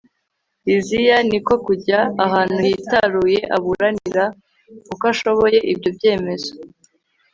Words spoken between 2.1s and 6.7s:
ahantu hitaruye, aburanira uko ashoboye ibyo byemezo